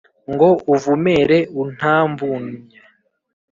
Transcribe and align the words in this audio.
Ngo 0.31 0.49
uvumere 0.73 1.37
untamvunnnye 1.61 2.77